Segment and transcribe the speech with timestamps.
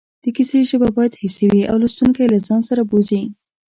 [0.23, 3.21] د کیسې ژبه باید حسي وي او لوستونکی له ځان سره بوځي